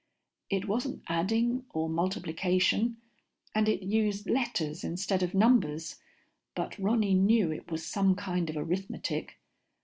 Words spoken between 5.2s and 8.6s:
of numbers, but Ronny knew it was some kind of